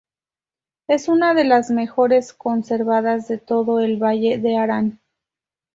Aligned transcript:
Es 0.87 1.07
una 1.09 1.35
de 1.35 1.43
las 1.43 1.69
mejor 1.69 2.09
conservadas 2.35 3.27
de 3.27 3.37
todo 3.37 3.81
el 3.81 3.97
Valle 4.01 4.39
de 4.39 4.57
Arán. 4.57 4.99